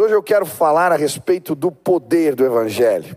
[0.00, 3.16] Hoje eu quero falar a respeito do poder do Evangelho.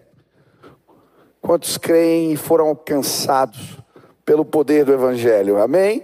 [1.40, 3.78] Quantos creem e foram alcançados
[4.26, 5.62] pelo poder do Evangelho?
[5.62, 6.04] Amém?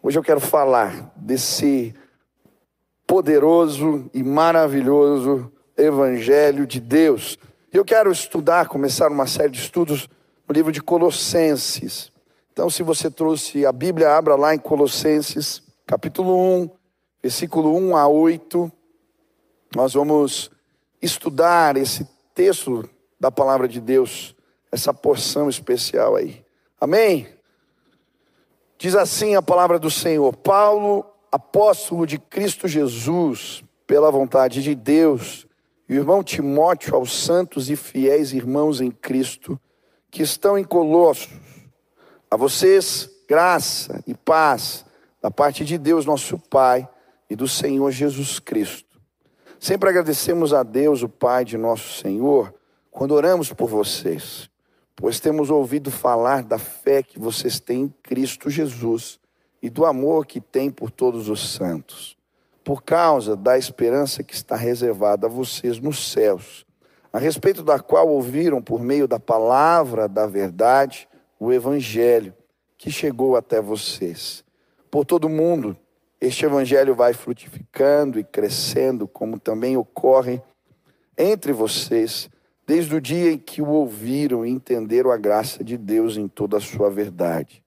[0.00, 1.92] Hoje eu quero falar desse
[3.08, 7.36] poderoso e maravilhoso Evangelho de Deus.
[7.72, 10.08] Eu quero estudar, começar uma série de estudos
[10.46, 12.12] no livro de Colossenses.
[12.52, 16.70] Então, se você trouxe a Bíblia, abra lá em Colossenses, capítulo 1,
[17.20, 18.77] versículo 1 a 8.
[19.74, 20.50] Nós vamos
[21.00, 22.88] estudar esse texto
[23.20, 24.34] da palavra de Deus,
[24.72, 26.44] essa porção especial aí.
[26.80, 27.28] Amém?
[28.78, 35.46] Diz assim a palavra do Senhor: Paulo, apóstolo de Cristo Jesus, pela vontade de Deus,
[35.88, 39.60] e o irmão Timóteo aos santos e fiéis irmãos em Cristo,
[40.10, 41.32] que estão em Colossos,
[42.30, 44.86] a vocês graça e paz
[45.20, 46.88] da parte de Deus, nosso Pai,
[47.28, 48.87] e do Senhor Jesus Cristo.
[49.60, 52.54] Sempre agradecemos a Deus, o Pai de nosso Senhor,
[52.92, 54.48] quando oramos por vocês,
[54.94, 59.18] pois temos ouvido falar da fé que vocês têm em Cristo Jesus
[59.60, 62.16] e do amor que têm por todos os santos,
[62.62, 66.64] por causa da esperança que está reservada a vocês nos céus,
[67.12, 72.32] a respeito da qual ouviram por meio da palavra da verdade o Evangelho
[72.76, 74.44] que chegou até vocês.
[74.88, 75.76] Por todo mundo,
[76.20, 80.42] este evangelho vai frutificando e crescendo, como também ocorre
[81.16, 82.28] entre vocês,
[82.66, 86.56] desde o dia em que o ouviram e entenderam a graça de Deus em toda
[86.56, 87.62] a sua verdade.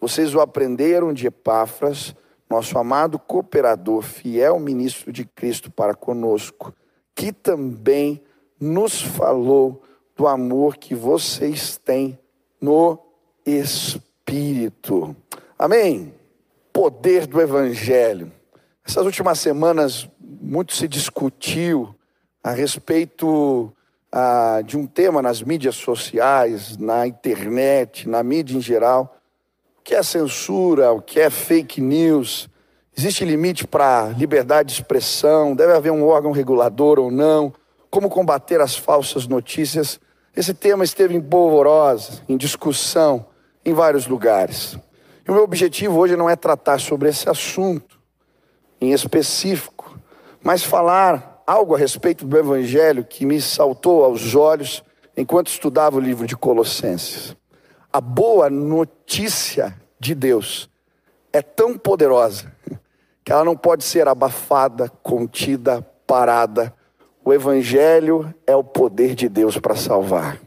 [0.00, 2.14] Vocês o aprenderam de Epáfras,
[2.48, 6.74] nosso amado cooperador, fiel ministro de Cristo para conosco,
[7.14, 8.22] que também
[8.60, 9.82] nos falou
[10.14, 12.18] do amor que vocês têm
[12.60, 12.98] no
[13.44, 15.16] Espírito.
[15.58, 16.12] Amém?
[16.74, 18.32] Poder do Evangelho.
[18.84, 21.94] Essas últimas semanas, muito se discutiu
[22.42, 23.72] a respeito
[24.10, 29.16] ah, de um tema nas mídias sociais, na internet, na mídia em geral.
[29.78, 30.90] O que é censura?
[30.90, 32.50] O que é fake news?
[32.96, 35.54] Existe limite para liberdade de expressão?
[35.54, 37.52] Deve haver um órgão regulador ou não?
[37.88, 40.00] Como combater as falsas notícias?
[40.36, 43.26] Esse tema esteve em polvorosa, em discussão
[43.64, 44.76] em vários lugares.
[45.26, 47.98] E o meu objetivo hoje não é tratar sobre esse assunto
[48.80, 49.98] em específico,
[50.42, 54.84] mas falar algo a respeito do Evangelho que me saltou aos olhos
[55.16, 57.34] enquanto estudava o livro de Colossenses.
[57.90, 60.68] A boa notícia de Deus
[61.32, 62.52] é tão poderosa
[63.24, 66.74] que ela não pode ser abafada, contida, parada.
[67.24, 70.38] O Evangelho é o poder de Deus para salvar.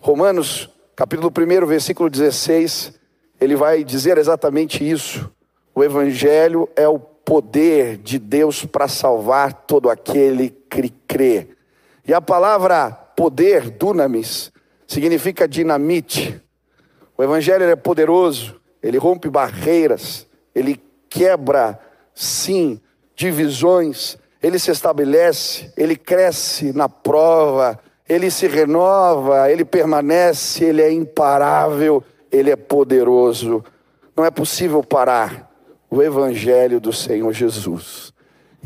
[0.00, 2.98] Romanos, capítulo 1, versículo 16,
[3.40, 5.30] ele vai dizer exatamente isso.
[5.74, 11.48] O Evangelho é o poder de Deus para salvar todo aquele que crê.
[12.06, 14.50] E a palavra poder, dunamis,
[14.86, 16.40] significa dinamite.
[17.16, 21.78] O Evangelho é poderoso, ele rompe barreiras, ele quebra,
[22.14, 22.80] sim,
[23.14, 27.78] divisões, ele se estabelece, ele cresce na prova,
[28.08, 33.64] ele se renova, ele permanece, ele é imparável ele é poderoso.
[34.16, 35.50] Não é possível parar
[35.90, 38.12] o evangelho do Senhor Jesus.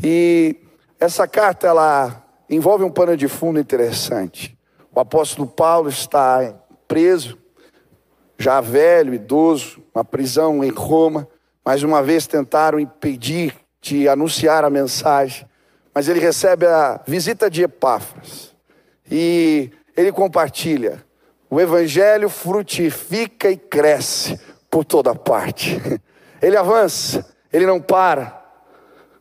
[0.03, 0.55] E
[0.99, 4.57] essa carta ela envolve um pano de fundo interessante.
[4.93, 6.53] O apóstolo Paulo está
[6.87, 7.37] preso,
[8.37, 11.27] já velho, idoso, uma prisão em Roma.
[11.65, 15.47] Mais uma vez tentaram impedir de anunciar a mensagem,
[15.93, 18.53] mas ele recebe a visita de Epáfras
[19.11, 21.03] e ele compartilha
[21.53, 24.39] o evangelho frutifica e cresce
[24.71, 25.79] por toda parte.
[26.41, 28.43] Ele avança, ele não para.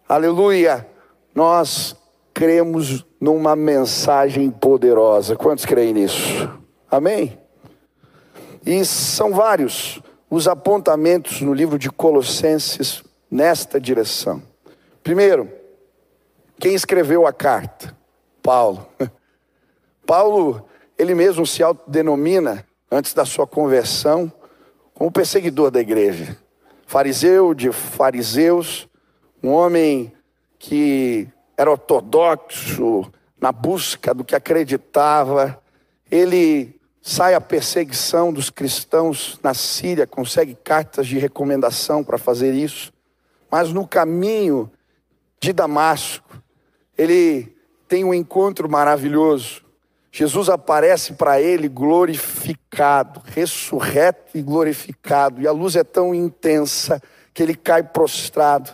[0.08, 0.84] Aleluia.
[1.32, 1.94] Nós
[2.34, 5.36] cremos numa mensagem poderosa.
[5.36, 6.50] Quantos creem nisso?
[6.90, 7.38] Amém?
[8.66, 14.42] E são vários os apontamentos no livro de Colossenses nesta direção.
[15.04, 15.48] Primeiro,
[16.58, 17.96] quem escreveu a carta?
[18.42, 18.84] Paulo.
[20.04, 20.66] Paulo
[21.02, 24.32] ele mesmo se autodenomina, antes da sua conversão,
[24.94, 26.38] como perseguidor da igreja.
[26.86, 28.88] Fariseu de fariseus,
[29.42, 30.12] um homem
[30.60, 33.10] que era ortodoxo
[33.40, 35.60] na busca do que acreditava.
[36.08, 42.92] Ele sai à perseguição dos cristãos na Síria, consegue cartas de recomendação para fazer isso.
[43.50, 44.70] Mas no caminho
[45.40, 46.40] de Damasco,
[46.96, 47.56] ele
[47.88, 49.62] tem um encontro maravilhoso
[50.14, 57.42] Jesus aparece para ele glorificado, ressurreto e glorificado, e a luz é tão intensa que
[57.42, 58.70] ele cai prostrado.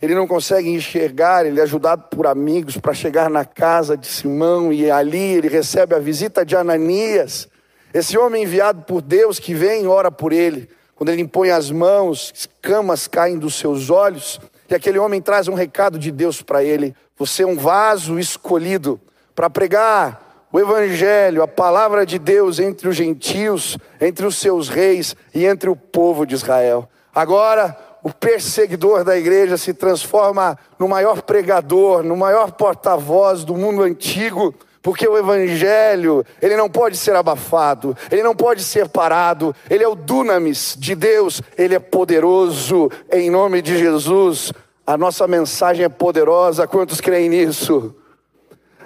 [0.00, 4.72] ele não consegue enxergar, ele é ajudado por amigos para chegar na casa de Simão
[4.72, 7.48] e ali ele recebe a visita de Ananias,
[7.92, 10.70] esse homem enviado por Deus que vem e ora por ele.
[10.94, 14.40] Quando ele impõe as mãos, escamas caem dos seus olhos
[14.70, 18.98] e aquele homem traz um recado de Deus para ele: Você é um vaso escolhido
[19.34, 25.14] para pregar o Evangelho, a palavra de Deus entre os gentios, entre os seus reis
[25.34, 26.88] e entre o povo de Israel.
[27.14, 33.82] Agora, o perseguidor da igreja se transforma no maior pregador, no maior porta-voz do mundo
[33.82, 39.84] antigo, porque o evangelho, ele não pode ser abafado, ele não pode ser parado, ele
[39.84, 44.52] é o dunamis de Deus, ele é poderoso em nome de Jesus.
[44.86, 47.94] A nossa mensagem é poderosa, quantos creem nisso?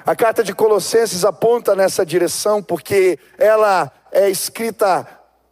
[0.04, 5.06] A carta de Colossenses aponta nessa direção porque ela é escrita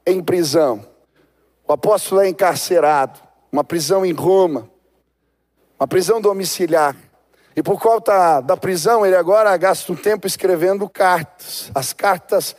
[0.05, 0.85] em prisão.
[1.67, 3.21] O apóstolo é encarcerado
[3.53, 4.69] uma prisão em Roma,
[5.79, 6.97] uma prisão domiciliar.
[7.55, 11.71] E por conta da prisão, ele agora gasta um tempo escrevendo cartas.
[11.73, 12.57] As cartas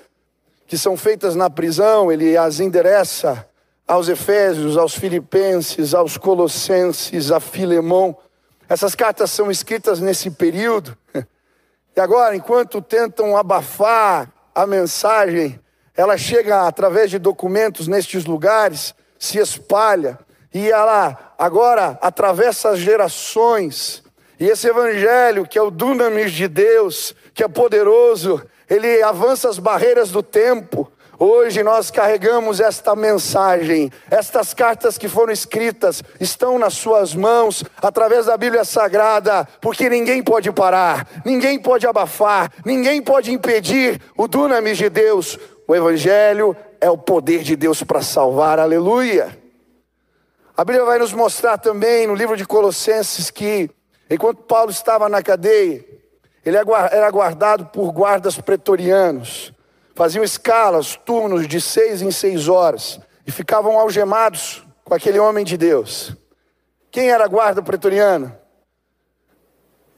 [0.68, 3.46] que são feitas na prisão, ele as endereça
[3.86, 8.18] aos Efésios, aos Filipenses, aos Colossenses, a Filemão.
[8.70, 10.98] Essas cartas são escritas nesse período.
[11.96, 15.60] E agora, enquanto tentam abafar a mensagem,
[15.96, 20.18] ela chega através de documentos nestes lugares, se espalha
[20.54, 24.04] e ela agora atravessa as gerações.
[24.40, 29.60] E esse evangelho, que é o dunamis de Deus, que é poderoso, ele avança as
[29.60, 30.91] barreiras do tempo.
[31.24, 38.26] Hoje nós carregamos esta mensagem, estas cartas que foram escritas estão nas suas mãos através
[38.26, 44.80] da Bíblia Sagrada, porque ninguém pode parar, ninguém pode abafar, ninguém pode impedir o dunamis
[44.80, 45.38] de Deus.
[45.68, 49.38] O Evangelho é o poder de Deus para salvar, aleluia.
[50.58, 53.70] A Bíblia vai nos mostrar também no livro de Colossenses que,
[54.10, 55.86] enquanto Paulo estava na cadeia,
[56.44, 59.54] ele era guardado por guardas pretorianos.
[59.96, 65.58] Faziam escalas, turnos de seis em seis horas e ficavam algemados com aquele homem de
[65.58, 66.16] Deus.
[66.90, 68.40] Quem era a guarda pretoriana?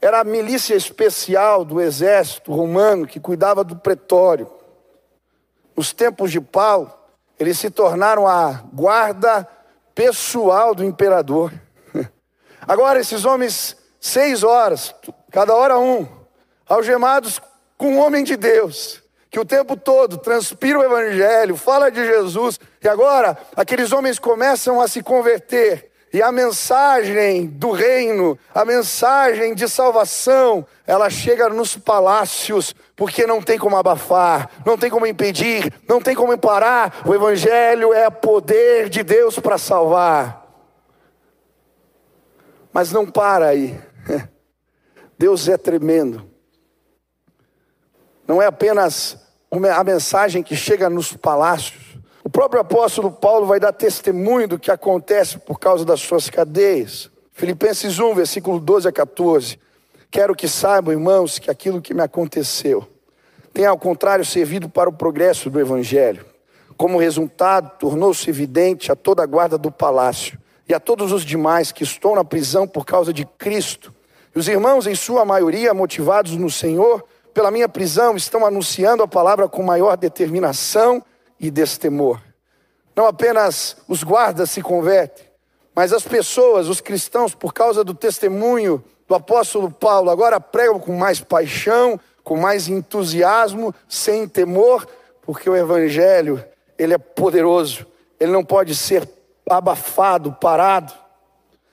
[0.00, 4.50] Era a milícia especial do exército romano que cuidava do pretório.
[5.74, 6.92] Nos tempos de Paulo,
[7.38, 9.48] eles se tornaram a guarda
[9.94, 11.52] pessoal do imperador.
[12.66, 14.94] Agora, esses homens, seis horas,
[15.30, 16.06] cada hora um,
[16.68, 17.40] algemados
[17.78, 19.02] com um homem de Deus,
[19.34, 24.80] que o tempo todo transpira o Evangelho, fala de Jesus, e agora aqueles homens começam
[24.80, 31.76] a se converter, e a mensagem do reino, a mensagem de salvação, ela chega nos
[31.76, 37.02] palácios, porque não tem como abafar, não tem como impedir, não tem como parar.
[37.04, 40.46] O Evangelho é poder de Deus para salvar.
[42.72, 43.76] Mas não para aí.
[45.18, 46.30] Deus é tremendo.
[48.28, 49.23] Não é apenas
[49.72, 54.70] a mensagem que chega nos palácios, o próprio apóstolo Paulo vai dar testemunho do que
[54.70, 57.10] acontece por causa das suas cadeias.
[57.32, 59.58] Filipenses 1, versículo 12 a 14.
[60.10, 62.88] Quero que saibam, irmãos, que aquilo que me aconteceu
[63.52, 66.26] tem, ao contrário, servido para o progresso do Evangelho.
[66.76, 70.36] Como resultado, tornou-se evidente a toda a guarda do palácio
[70.68, 73.94] e a todos os demais que estão na prisão por causa de Cristo.
[74.34, 77.04] E os irmãos, em sua maioria, motivados no Senhor,
[77.34, 81.04] pela minha prisão, estão anunciando a palavra com maior determinação
[81.38, 82.20] e destemor.
[82.94, 85.26] Não apenas os guardas se convertem,
[85.74, 90.96] mas as pessoas, os cristãos, por causa do testemunho do apóstolo Paulo, agora pregam com
[90.96, 94.86] mais paixão, com mais entusiasmo, sem temor,
[95.20, 96.42] porque o evangelho,
[96.78, 97.84] ele é poderoso,
[98.20, 99.08] ele não pode ser
[99.50, 100.92] abafado, parado.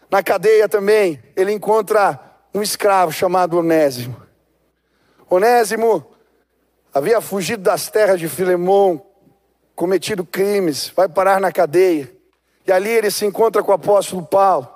[0.09, 2.19] Na cadeia também, ele encontra
[2.53, 4.30] um escravo chamado Onésimo.
[5.31, 6.05] Onésimo
[6.93, 9.01] havia fugido das terras de Filemão,
[9.73, 12.13] cometido crimes, vai parar na cadeia.
[12.67, 14.69] E ali ele se encontra com o apóstolo Paulo.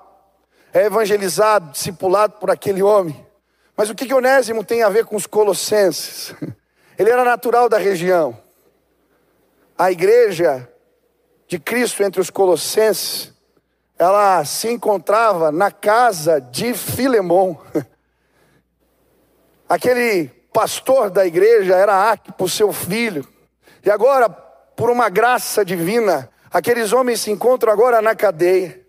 [0.73, 3.25] É evangelizado, discipulado por aquele homem.
[3.75, 6.33] Mas o que, que Onésimo tem a ver com os colossenses?
[6.97, 8.41] Ele era natural da região.
[9.77, 10.71] A igreja
[11.45, 13.33] de Cristo entre os colossenses,
[13.99, 17.59] ela se encontrava na casa de Filemão.
[19.67, 23.27] Aquele pastor da igreja era Arquipo, seu filho.
[23.83, 28.79] E agora por uma graça divina, aqueles homens se encontram agora na cadeia.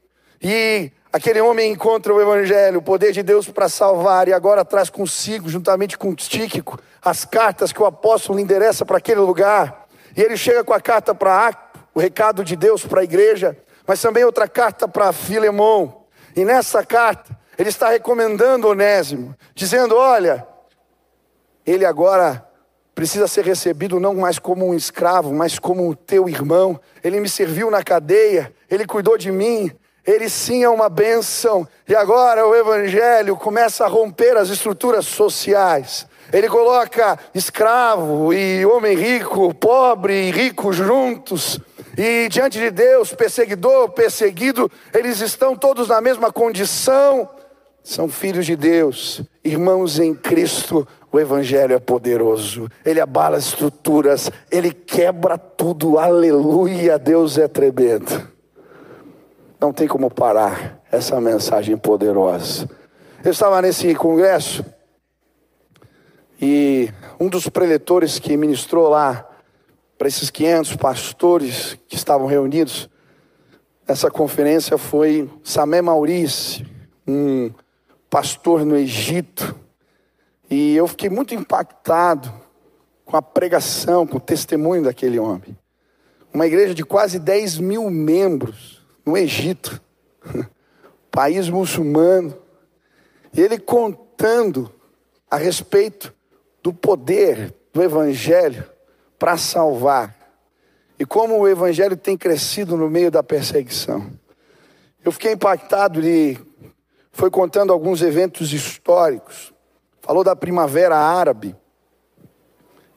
[0.41, 4.89] E aquele homem encontra o Evangelho, o poder de Deus para salvar, e agora traz
[4.89, 9.89] consigo, juntamente com Tíquico, as cartas que o apóstolo endereça para aquele lugar.
[10.17, 11.53] E ele chega com a carta para
[11.93, 16.05] o recado de Deus para a igreja, mas também outra carta para Filemão.
[16.37, 20.47] E nessa carta, Ele está recomendando Onésimo, dizendo: olha,
[21.67, 22.47] ele agora
[22.95, 26.81] precisa ser recebido não mais como um escravo, mas como o teu irmão.
[27.05, 29.71] Ele me serviu na cadeia, ele cuidou de mim,
[30.07, 31.69] ele sim é uma bênção.
[31.87, 36.07] E agora o Evangelho começa a romper as estruturas sociais.
[36.33, 41.61] Ele coloca escravo e homem rico, pobre e rico juntos.
[41.99, 47.29] E diante de Deus, perseguidor, perseguido, eles estão todos na mesma condição.
[47.83, 50.87] São filhos de Deus, irmãos em Cristo.
[51.17, 55.99] O Evangelho é poderoso, ele abala estruturas, ele quebra tudo.
[55.99, 58.31] Aleluia, Deus é tremendo.
[59.59, 62.69] Não tem como parar essa mensagem poderosa.
[63.25, 64.63] Eu estava nesse congresso
[66.39, 69.27] e um dos preletores que ministrou lá
[69.97, 72.91] para esses 500 pastores que estavam reunidos
[73.89, 76.63] nessa conferência foi Samé Maurice,
[77.09, 77.51] um
[78.11, 79.65] pastor no Egito.
[80.51, 82.33] E eu fiquei muito impactado
[83.05, 85.57] com a pregação, com o testemunho daquele homem.
[86.33, 89.81] Uma igreja de quase 10 mil membros no Egito,
[91.11, 92.37] país muçulmano.
[93.33, 94.71] E ele contando
[95.31, 96.15] a respeito
[96.63, 98.65] do poder do Evangelho
[99.19, 100.15] para salvar.
[100.99, 104.11] E como o Evangelho tem crescido no meio da perseguição.
[105.05, 106.39] Eu fiquei impactado e
[107.13, 109.53] foi contando alguns eventos históricos.
[110.07, 111.57] Falou da primavera árabe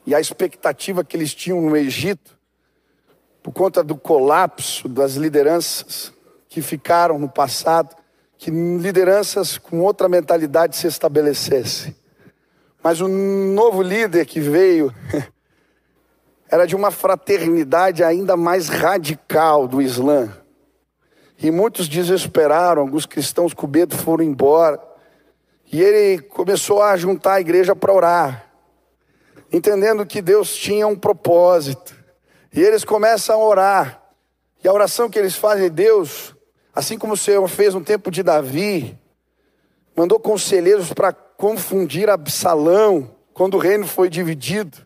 [0.06, 2.38] e a expectativa que eles tinham no Egito
[3.42, 6.12] por conta do colapso das lideranças
[6.48, 7.96] que ficaram no passado,
[8.38, 11.96] que lideranças com outra mentalidade se estabelecessem.
[12.80, 14.94] Mas o novo líder que veio
[16.48, 20.32] era de uma fraternidade ainda mais radical do Islã.
[21.42, 24.89] E muitos desesperaram, alguns cristãos com medo foram embora.
[25.72, 28.46] E ele começou a juntar a igreja para orar,
[29.52, 31.94] entendendo que Deus tinha um propósito.
[32.52, 34.02] E eles começam a orar.
[34.62, 36.34] E a oração que eles fazem, Deus,
[36.74, 38.98] assim como o Senhor fez no tempo de Davi,
[39.96, 44.76] mandou conselheiros para confundir Absalão quando o reino foi dividido,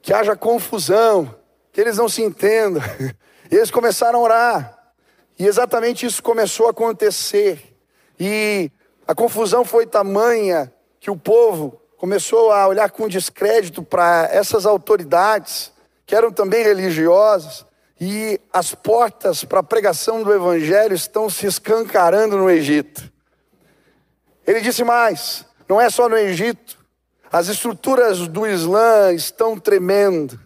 [0.00, 1.34] que haja confusão,
[1.72, 2.82] que eles não se entendam.
[3.50, 4.78] E eles começaram a orar.
[5.38, 7.76] E exatamente isso começou a acontecer.
[8.18, 8.72] E
[9.06, 15.72] a confusão foi tamanha que o povo começou a olhar com descrédito para essas autoridades,
[16.06, 17.66] que eram também religiosas,
[18.00, 23.10] e as portas para a pregação do evangelho estão se escancarando no Egito.
[24.46, 26.78] Ele disse mais: não é só no Egito.
[27.32, 30.38] As estruturas do Islã estão tremendo.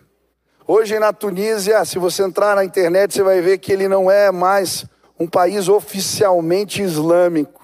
[0.66, 4.30] Hoje na Tunísia, se você entrar na internet, você vai ver que ele não é
[4.30, 4.84] mais
[5.18, 7.57] um país oficialmente islâmico.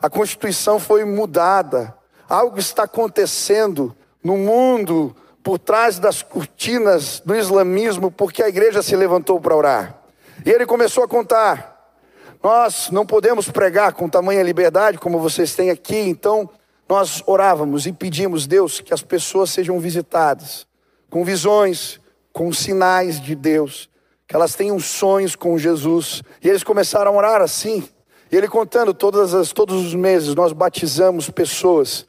[0.00, 1.94] A Constituição foi mudada.
[2.28, 8.94] Algo está acontecendo no mundo por trás das cortinas do islamismo, porque a igreja se
[8.94, 9.98] levantou para orar.
[10.44, 11.94] E ele começou a contar.
[12.42, 16.48] Nós não podemos pregar com tamanha liberdade como vocês têm aqui, então
[16.88, 20.66] nós orávamos e pedimos, Deus, que as pessoas sejam visitadas
[21.10, 22.00] com visões,
[22.32, 23.90] com sinais de Deus,
[24.26, 26.22] que elas tenham sonhos com Jesus.
[26.42, 27.86] E eles começaram a orar assim.
[28.30, 32.06] E ele contando todas as, todos os meses, nós batizamos pessoas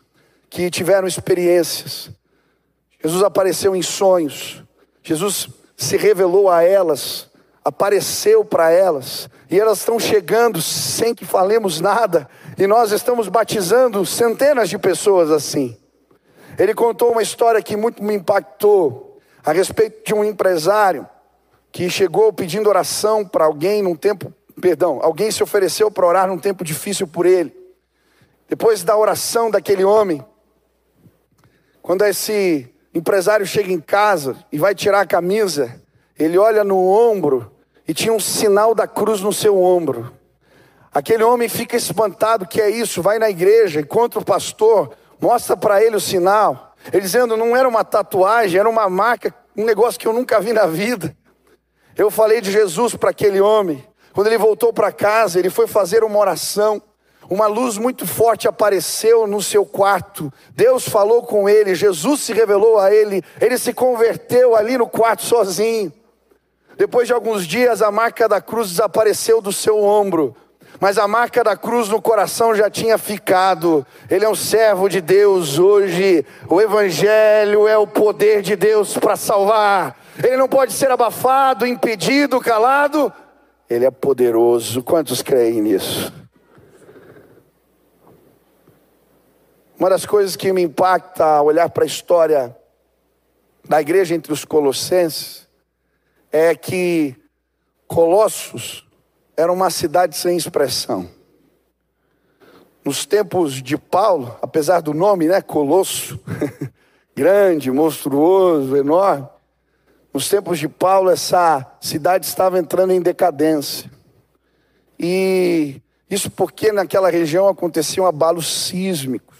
[0.49, 2.11] que tiveram experiências.
[3.01, 4.63] Jesus apareceu em sonhos.
[5.01, 7.27] Jesus se revelou a elas,
[7.65, 14.05] apareceu para elas, e elas estão chegando sem que falemos nada, e nós estamos batizando
[14.05, 15.75] centenas de pessoas assim.
[16.57, 21.07] Ele contou uma história que muito me impactou a respeito de um empresário
[21.71, 26.37] que chegou pedindo oração para alguém num tempo, perdão, alguém se ofereceu para orar num
[26.37, 27.53] tempo difícil por ele.
[28.47, 30.23] Depois da oração daquele homem,
[31.81, 35.81] quando esse empresário chega em casa e vai tirar a camisa,
[36.17, 37.51] ele olha no ombro
[37.87, 40.11] e tinha um sinal da cruz no seu ombro.
[40.93, 43.01] Aquele homem fica espantado, que é isso?
[43.01, 46.75] Vai na igreja, encontra o pastor, mostra para ele o sinal.
[46.91, 50.51] Ele dizendo, não era uma tatuagem, era uma marca, um negócio que eu nunca vi
[50.51, 51.15] na vida.
[51.95, 53.85] Eu falei de Jesus para aquele homem.
[54.13, 56.81] Quando ele voltou para casa, ele foi fazer uma oração.
[57.29, 60.31] Uma luz muito forte apareceu no seu quarto.
[60.51, 63.23] Deus falou com ele, Jesus se revelou a ele.
[63.39, 65.93] Ele se converteu ali no quarto sozinho.
[66.77, 70.35] Depois de alguns dias, a marca da cruz desapareceu do seu ombro
[70.81, 73.85] mas a marca da cruz no coração já tinha ficado.
[74.09, 76.25] Ele é um servo de Deus hoje.
[76.49, 79.95] O Evangelho é o poder de Deus para salvar.
[80.17, 83.13] Ele não pode ser abafado, impedido, calado.
[83.71, 84.83] Ele é poderoso.
[84.83, 86.11] Quantos creem nisso?
[89.79, 92.53] Uma das coisas que me impacta ao olhar para a história
[93.63, 95.47] da igreja entre os colossenses
[96.29, 97.15] é que
[97.87, 98.85] Colossos
[99.37, 101.09] era uma cidade sem expressão.
[102.83, 106.19] Nos tempos de Paulo, apesar do nome, né, Colosso,
[107.15, 109.29] grande, monstruoso, enorme,
[110.13, 113.89] nos tempos de Paulo essa cidade estava entrando em decadência.
[114.99, 119.37] E isso porque naquela região aconteciam abalos sísmicos.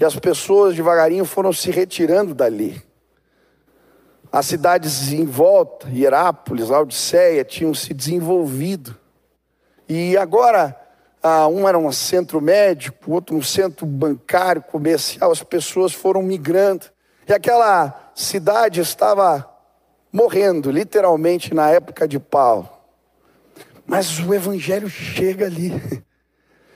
[0.00, 2.82] E as pessoas devagarinho foram se retirando dali.
[4.32, 8.98] As cidades em volta, Hierápolis, Laodiceia, tinham se desenvolvido.
[9.86, 10.74] E agora,
[11.52, 16.86] um era um centro médico, outro um centro bancário, comercial, as pessoas foram migrando.
[17.28, 19.51] E aquela cidade estava
[20.12, 22.68] morrendo, literalmente, na época de Paulo.
[23.86, 25.72] Mas o Evangelho chega ali,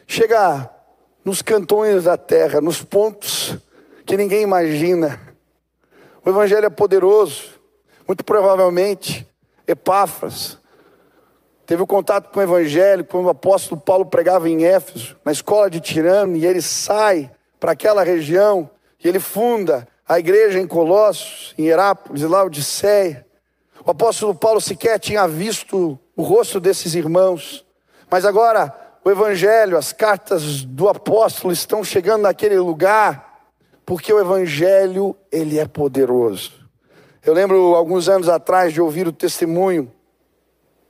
[0.06, 0.70] chega
[1.24, 3.56] nos cantões da terra, nos pontos
[4.04, 5.20] que ninguém imagina.
[6.24, 7.60] O Evangelho é poderoso,
[8.06, 9.26] muito provavelmente,
[9.66, 10.58] Epáfras
[11.66, 15.68] teve o contato com o Evangelho quando o apóstolo Paulo pregava em Éfeso, na escola
[15.68, 17.28] de Tirano, e ele sai
[17.58, 18.70] para aquela região
[19.02, 23.25] e ele funda a igreja em Colossos, em Herápolis, em Laodiceia.
[23.86, 27.64] O apóstolo Paulo sequer tinha visto o rosto desses irmãos,
[28.10, 28.74] mas agora
[29.04, 33.46] o evangelho, as cartas do apóstolo estão chegando naquele lugar,
[33.86, 36.50] porque o evangelho, ele é poderoso.
[37.24, 39.92] Eu lembro alguns anos atrás de ouvir o testemunho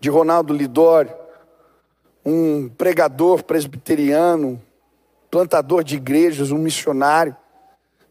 [0.01, 1.15] de Ronaldo Lidório,
[2.25, 4.59] um pregador presbiteriano,
[5.31, 7.37] plantador de igrejas, um missionário,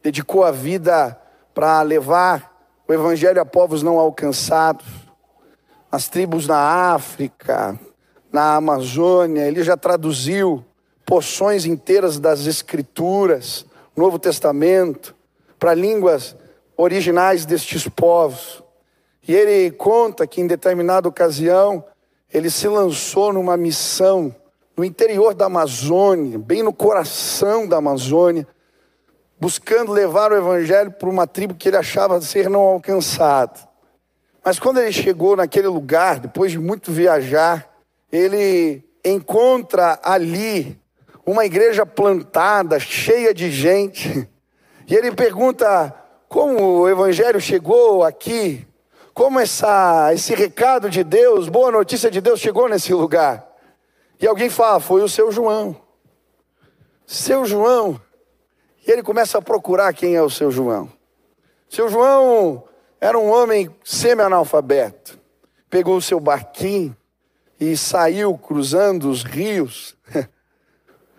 [0.03, 1.19] dedicou a vida
[1.55, 2.54] para levar
[2.87, 4.85] o evangelho a povos não alcançados,
[5.91, 6.57] as tribos na
[6.93, 7.79] África,
[8.31, 10.63] na Amazônia, ele já traduziu
[11.05, 13.65] porções inteiras das Escrituras,
[13.95, 15.15] Novo Testamento,
[15.57, 16.35] para línguas
[16.75, 18.61] originais destes povos.
[19.27, 21.83] E ele conta que em determinada ocasião
[22.33, 24.35] ele se lançou numa missão
[24.75, 28.45] no interior da Amazônia, bem no coração da Amazônia,
[29.39, 33.59] buscando levar o evangelho para uma tribo que ele achava ser não alcançada.
[34.43, 37.67] Mas quando ele chegou naquele lugar, depois de muito viajar,
[38.11, 40.79] ele encontra ali
[41.25, 44.29] uma igreja plantada, cheia de gente.
[44.87, 45.93] E ele pergunta
[46.29, 48.67] como o evangelho chegou aqui,
[49.13, 53.47] como essa, esse recado de Deus, boa notícia de Deus chegou nesse lugar.
[54.19, 55.75] E alguém fala, foi o seu João.
[57.05, 57.99] Seu João
[58.85, 60.91] e ele começa a procurar quem é o seu João.
[61.69, 62.63] Seu João
[63.01, 65.19] era um homem semi-analfabeto.
[65.69, 66.95] Pegou o seu barquinho
[67.59, 69.95] e saiu cruzando os rios,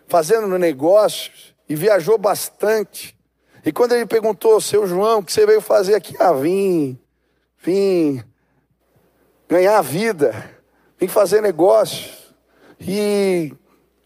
[0.07, 3.19] fazendo negócios e viajou bastante.
[3.65, 6.15] E quando ele perguntou, seu João, o que você veio fazer aqui?
[6.21, 6.99] Ah, vim,
[7.59, 8.23] vim
[9.49, 10.57] ganhar vida,
[10.99, 12.33] vim fazer negócios.
[12.81, 13.53] E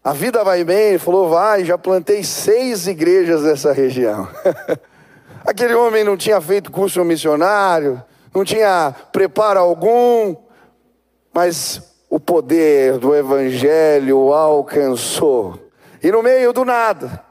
[0.03, 0.89] a vida vai bem?
[0.89, 4.27] Ele falou, vai, já plantei seis igrejas nessa região.
[5.45, 10.35] Aquele homem não tinha feito curso missionário, não tinha preparo algum,
[11.33, 15.59] mas o poder do Evangelho alcançou.
[16.03, 17.23] E no meio do nada,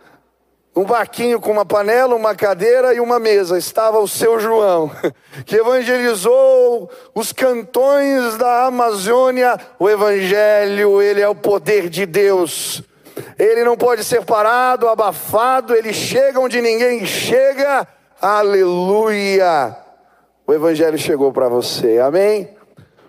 [0.74, 3.58] um barquinho com uma panela, uma cadeira e uma mesa.
[3.58, 4.90] Estava o seu João,
[5.44, 9.58] que evangelizou os cantões da Amazônia.
[9.78, 12.82] O evangelho, ele é o poder de Deus.
[13.38, 17.86] Ele não pode ser parado, abafado, ele chega onde ninguém chega.
[18.20, 19.76] Aleluia!
[20.46, 21.98] O evangelho chegou para você.
[21.98, 22.48] Amém?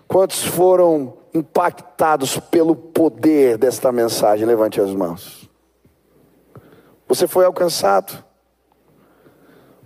[0.08, 4.46] Quantos foram impactados pelo poder desta mensagem?
[4.46, 5.41] Levante as mãos.
[7.12, 8.24] Você foi alcançado.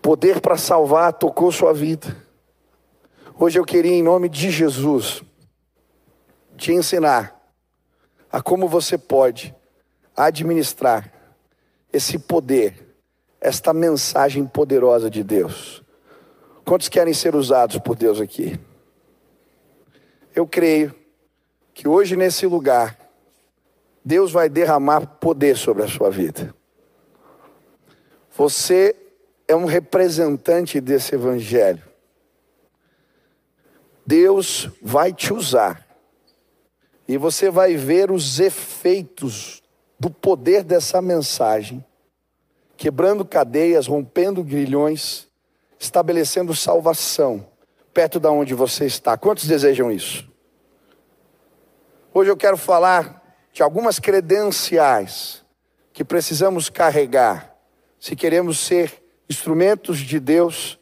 [0.00, 2.16] Poder para salvar tocou sua vida.
[3.36, 5.24] Hoje eu queria, em nome de Jesus,
[6.56, 7.36] te ensinar
[8.30, 9.52] a como você pode
[10.16, 11.12] administrar
[11.92, 12.96] esse poder,
[13.40, 15.82] esta mensagem poderosa de Deus.
[16.64, 18.56] Quantos querem ser usados por Deus aqui?
[20.32, 20.94] Eu creio
[21.74, 22.96] que hoje nesse lugar,
[24.04, 26.54] Deus vai derramar poder sobre a sua vida.
[28.36, 28.94] Você
[29.48, 31.82] é um representante desse evangelho.
[34.04, 35.86] Deus vai te usar.
[37.08, 39.62] E você vai ver os efeitos
[39.98, 41.82] do poder dessa mensagem,
[42.76, 45.28] quebrando cadeias, rompendo grilhões,
[45.78, 47.46] estabelecendo salvação
[47.94, 49.16] perto da onde você está.
[49.16, 50.30] Quantos desejam isso?
[52.12, 55.42] Hoje eu quero falar de algumas credenciais
[55.94, 57.55] que precisamos carregar
[57.98, 60.78] se queremos ser instrumentos de Deus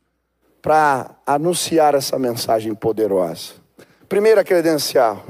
[0.61, 3.55] para anunciar essa mensagem poderosa.
[4.09, 5.24] Primeira credencial.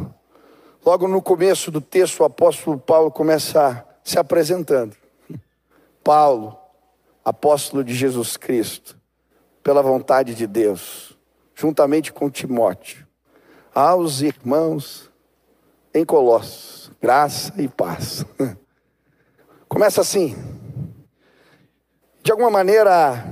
[0.85, 4.95] Logo no começo do texto, o apóstolo Paulo começa se apresentando.
[6.03, 6.59] Paulo,
[7.25, 8.97] apóstolo de Jesus Cristo,
[9.63, 11.19] pela vontade de Deus,
[11.55, 13.07] juntamente com Timóteo,
[13.75, 15.11] aos irmãos
[15.95, 18.25] em Colossos, graça e paz.
[19.67, 20.37] Começa assim.
[22.25, 23.23] De alguma maneira,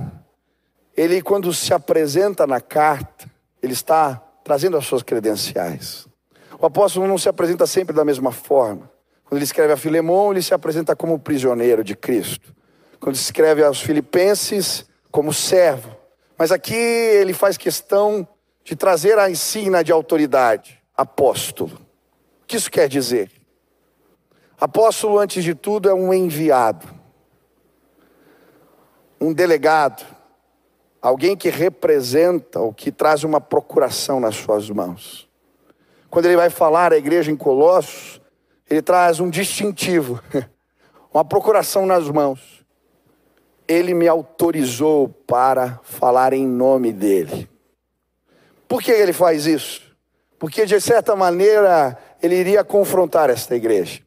[0.95, 3.25] ele, quando se apresenta na carta,
[3.59, 6.07] ele está trazendo as suas credenciais.
[6.59, 8.91] O apóstolo não se apresenta sempre da mesma forma.
[9.23, 12.55] Quando ele escreve a Filemão, ele se apresenta como prisioneiro de Cristo.
[12.99, 15.97] Quando escreve aos Filipenses, como servo.
[16.37, 18.27] Mas aqui ele faz questão
[18.63, 21.81] de trazer a ensina de autoridade, apóstolo.
[22.43, 23.31] O que isso quer dizer?
[24.55, 26.87] Apóstolo, antes de tudo, é um enviado,
[29.23, 30.05] um delegado,
[31.01, 35.29] alguém que representa ou que traz uma procuração nas suas mãos.
[36.09, 38.19] Quando ele vai falar à igreja em Colossos,
[38.69, 40.21] ele traz um distintivo,
[41.13, 42.65] uma procuração nas mãos.
[43.65, 47.49] Ele me autorizou para falar em nome dele.
[48.67, 49.95] Por que ele faz isso?
[50.37, 54.01] Porque de certa maneira ele iria confrontar esta igreja.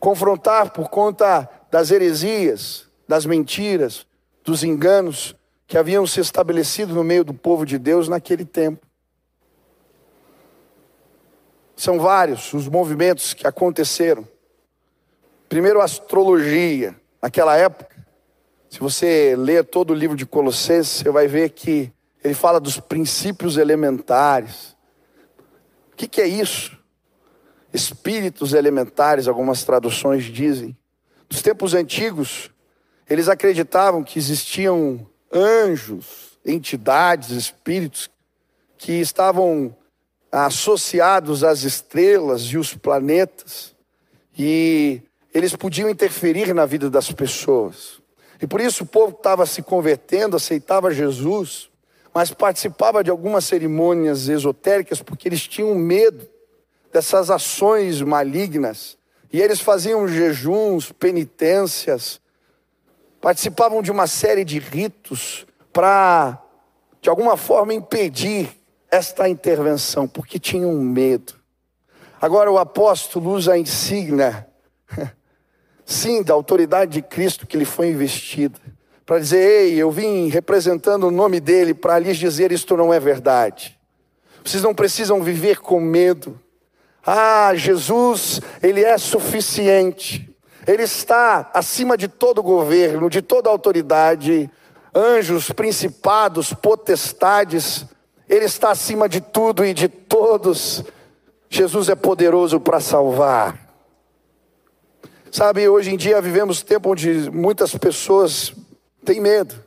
[0.00, 4.07] Confrontar por conta das heresias, das mentiras,
[4.48, 8.86] dos enganos que haviam se estabelecido no meio do povo de Deus naquele tempo.
[11.76, 14.26] São vários os movimentos que aconteceram.
[15.50, 16.98] Primeiro, a astrologia.
[17.20, 17.94] Naquela época,
[18.70, 21.92] se você ler todo o livro de Colossenses, você vai ver que
[22.24, 24.74] ele fala dos princípios elementares.
[25.92, 26.78] O que, que é isso?
[27.72, 30.74] Espíritos elementares, algumas traduções dizem.
[31.30, 32.50] Nos tempos antigos,
[33.08, 38.10] eles acreditavam que existiam anjos, entidades, espíritos
[38.76, 39.74] que estavam
[40.30, 43.74] associados às estrelas e os planetas
[44.38, 45.02] e
[45.34, 48.00] eles podiam interferir na vida das pessoas.
[48.40, 51.68] E por isso o povo estava se convertendo, aceitava Jesus,
[52.14, 56.26] mas participava de algumas cerimônias esotéricas porque eles tinham medo
[56.92, 58.96] dessas ações malignas.
[59.32, 62.20] E eles faziam jejuns, penitências,
[63.20, 66.42] participavam de uma série de ritos para,
[67.00, 68.48] de alguma forma, impedir
[68.90, 71.34] esta intervenção, porque tinham medo.
[72.20, 74.46] Agora o apóstolo usa a insígnia,
[75.84, 78.58] sim, da autoridade de Cristo que lhe foi investida,
[79.06, 82.98] para dizer: Ei, eu vim representando o nome dele para lhes dizer isto não é
[82.98, 83.78] verdade.
[84.44, 86.40] Vocês não precisam viver com medo.
[87.04, 90.27] Ah, Jesus, ele é suficiente.
[90.68, 94.50] Ele está acima de todo governo, de toda autoridade,
[94.94, 97.86] anjos, principados, potestades,
[98.28, 100.84] Ele está acima de tudo e de todos.
[101.48, 103.58] Jesus é poderoso para salvar.
[105.32, 108.52] Sabe, hoje em dia vivemos tempo onde muitas pessoas
[109.02, 109.64] têm medo.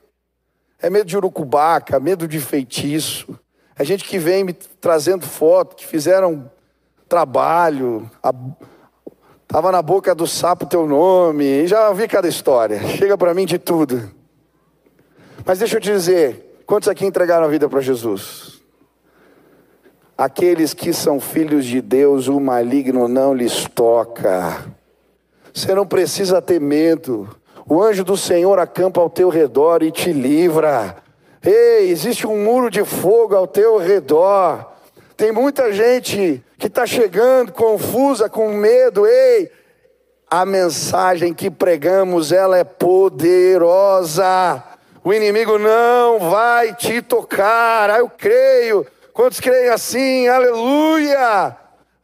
[0.80, 3.40] É medo de urucubaca, medo de feitiço.
[3.76, 6.52] É gente que vem me trazendo foto, que fizeram
[7.10, 8.32] trabalho, a
[9.52, 12.80] Estava na boca do sapo teu nome, e já ouvi cada história.
[12.88, 14.10] Chega para mim de tudo.
[15.46, 18.62] Mas deixa eu te dizer, quantos aqui entregaram a vida para Jesus?
[20.18, 24.72] Aqueles que são filhos de Deus, o maligno não lhes toca.
[25.54, 27.28] Você não precisa ter medo.
[27.68, 30.96] O anjo do Senhor acampa ao teu redor e te livra.
[31.44, 34.72] Ei, existe um muro de fogo ao teu redor.
[35.18, 39.08] Tem muita gente que está chegando confusa, com medo.
[39.08, 39.50] Ei,
[40.30, 44.14] a mensagem que pregamos, ela é poderosa.
[45.04, 47.90] O inimigo não vai te tocar.
[47.90, 48.86] Ah, eu creio.
[49.12, 50.28] Quantos creem assim?
[50.28, 51.58] Aleluia!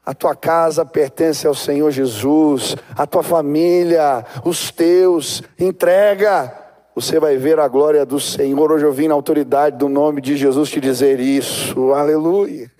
[0.04, 6.52] A tua casa pertence ao Senhor Jesus, a tua família, os teus, entrega.
[6.96, 8.72] Você vai ver a glória do Senhor.
[8.72, 11.94] Hoje eu vim na autoridade do nome de Jesus te dizer isso.
[11.94, 12.76] Aleluia.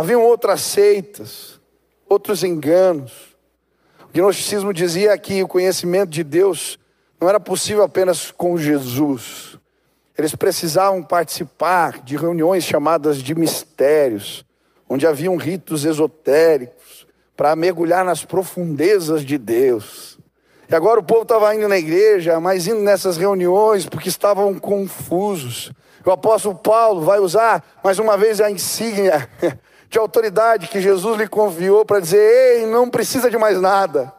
[0.00, 1.60] Haviam outras seitas,
[2.08, 3.36] outros enganos.
[4.08, 6.78] O gnosticismo dizia que o conhecimento de Deus
[7.20, 9.58] não era possível apenas com Jesus.
[10.16, 14.42] Eles precisavam participar de reuniões chamadas de mistérios,
[14.88, 20.18] onde haviam ritos esotéricos para mergulhar nas profundezas de Deus.
[20.66, 25.70] E agora o povo estava indo na igreja, mas indo nessas reuniões porque estavam confusos.
[26.06, 29.28] O apóstolo Paulo vai usar mais uma vez a insígnia
[29.90, 34.14] de autoridade que Jesus lhe confiou para dizer: ei, não precisa de mais nada.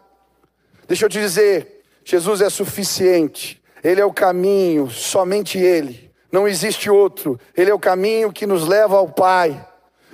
[0.86, 6.90] Deixa eu te dizer, Jesus é suficiente, Ele é o caminho, somente Ele, não existe
[6.90, 9.66] outro, Ele é o caminho que nos leva ao Pai.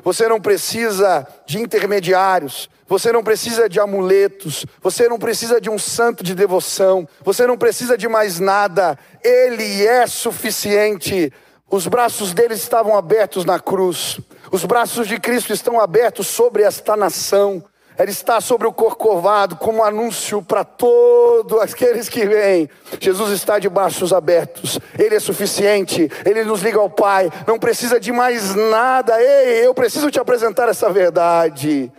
[0.04, 5.80] Você não precisa de intermediários, você não precisa de amuletos, você não precisa de um
[5.80, 11.34] santo de devoção, você não precisa de mais nada, Ele é suficiente.
[11.70, 14.20] Os braços dele estavam abertos na cruz,
[14.52, 17.64] os braços de Cristo estão abertos sobre esta nação.
[17.98, 22.70] Ele está sobre o corcovado como anúncio para todos aqueles que vêm.
[23.00, 24.80] Jesus está de braços abertos.
[25.00, 26.10] Ele é suficiente.
[26.24, 27.32] Ele nos liga ao Pai.
[27.48, 29.20] Não precisa de mais nada.
[29.20, 31.92] Ei, eu preciso te apresentar essa verdade.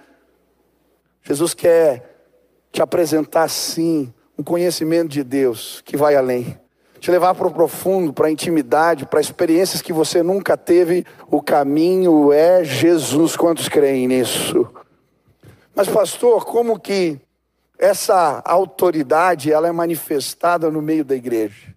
[1.24, 2.08] Jesus quer
[2.70, 6.56] te apresentar sim um conhecimento de Deus que vai além.
[7.00, 11.06] Te levar para o profundo, para a intimidade, para experiências que você nunca teve.
[11.30, 13.36] O caminho é Jesus.
[13.36, 14.68] Quantos creem nisso?
[15.74, 17.20] Mas pastor, como que
[17.78, 21.72] essa autoridade ela é manifestada no meio da igreja?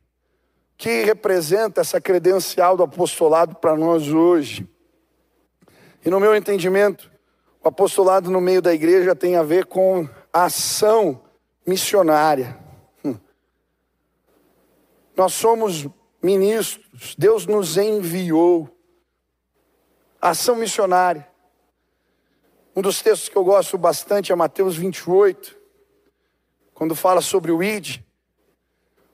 [0.75, 4.67] Que representa essa credencial do apostolado para nós hoje?
[6.03, 7.11] E no meu entendimento,
[7.63, 11.21] o apostolado no meio da igreja tem a ver com a ação
[11.65, 12.57] missionária.
[15.21, 15.85] Nós somos
[16.19, 18.67] ministros, Deus nos enviou.
[20.19, 21.27] Ação missionária.
[22.75, 25.55] Um dos textos que eu gosto bastante é Mateus 28,
[26.73, 27.99] quando fala sobre o ID.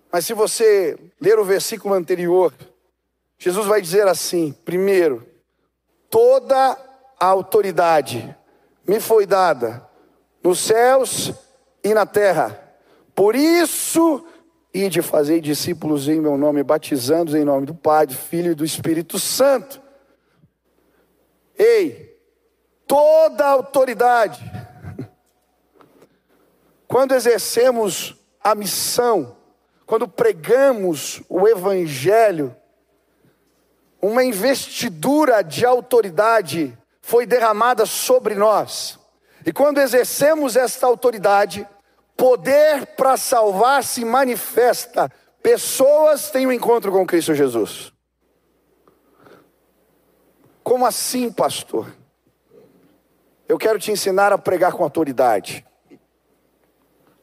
[0.10, 2.54] Mas se você ler o versículo anterior,
[3.38, 5.28] Jesus vai dizer assim: primeiro,
[6.10, 6.78] toda
[7.20, 8.34] a autoridade
[8.88, 9.86] me foi dada
[10.42, 11.34] nos céus
[11.84, 12.64] e na terra.
[13.14, 14.26] Por isso,
[14.86, 18.56] e de fazer discípulos em meu nome, batizando-os em nome do Pai, do Filho e
[18.56, 19.82] do Espírito Santo.
[21.58, 22.16] Ei,
[22.86, 24.40] toda autoridade.
[26.88, 29.36] Quando exercemos a missão,
[29.86, 32.56] quando pregamos o Evangelho,
[34.00, 39.00] uma investidura de autoridade foi derramada sobre nós.
[39.44, 41.68] E quando exercemos esta autoridade,
[42.18, 45.10] poder para salvar se manifesta.
[45.42, 47.94] Pessoas têm um encontro com Cristo Jesus.
[50.64, 51.96] Como assim, pastor?
[53.48, 55.66] Eu quero te ensinar a pregar com autoridade.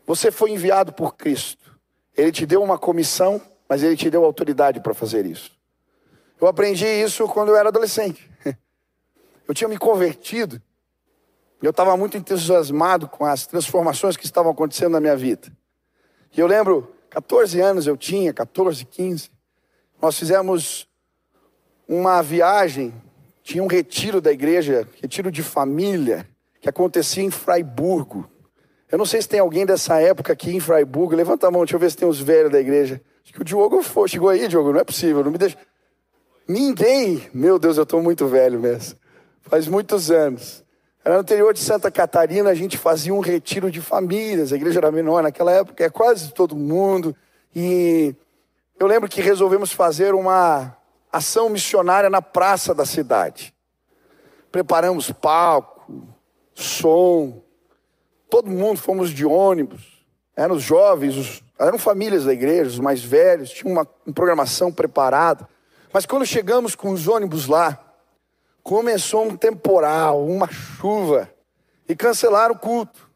[0.07, 1.79] Você foi enviado por Cristo.
[2.17, 5.51] Ele te deu uma comissão, mas ele te deu autoridade para fazer isso.
[6.41, 8.31] Eu aprendi isso quando eu era adolescente.
[9.47, 10.61] Eu tinha me convertido.
[11.62, 15.51] Eu estava muito entusiasmado com as transformações que estavam acontecendo na minha vida.
[16.37, 19.31] E eu lembro, 14 anos eu tinha, 14, 15.
[20.01, 20.88] Nós fizemos
[21.88, 22.93] uma viagem
[23.45, 26.27] tinha um retiro da igreja, retiro de família,
[26.62, 28.29] que acontecia em Fraiburgo.
[28.90, 31.14] Eu não sei se tem alguém dessa época aqui em Fraiburgo.
[31.14, 33.03] Levanta a mão, deixa eu ver se tem os velhos da igreja.
[33.23, 34.09] Acho que o Diogo foi.
[34.09, 34.73] Chegou aí, Diogo?
[34.73, 35.59] Não é possível, não me deixa.
[36.49, 37.29] Ninguém.
[37.35, 38.99] Meu Deus, eu estou muito velho mesmo.
[39.43, 40.63] Faz muitos anos.
[41.05, 44.53] Era no interior de Santa Catarina, a gente fazia um retiro de famílias.
[44.53, 47.14] A igreja era menor naquela época, é quase todo mundo.
[47.55, 48.17] E
[48.81, 50.75] eu lembro que resolvemos fazer uma
[51.12, 53.55] ação missionária na praça da cidade.
[54.51, 55.93] Preparamos palco,
[56.55, 57.43] som,
[58.31, 60.07] todo mundo fomos de ônibus.
[60.35, 64.73] Eram os jovens, os, eram famílias da igreja, os mais velhos, tinha uma, uma programação
[64.73, 65.47] preparada.
[65.93, 67.84] Mas quando chegamos com os ônibus lá,
[68.64, 71.31] começou um temporal, uma chuva,
[71.87, 73.11] e cancelaram o culto.